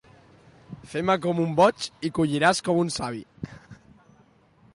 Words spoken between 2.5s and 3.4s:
com un savi.